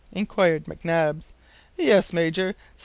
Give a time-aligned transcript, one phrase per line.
[0.13, 1.27] inquired McNabbs.
[1.77, 2.75] "Yes, Major, 79,625."